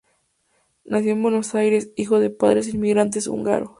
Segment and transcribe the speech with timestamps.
[0.83, 3.69] Nació en Buenos Aires, hijo de padres inmigrantes húngaros.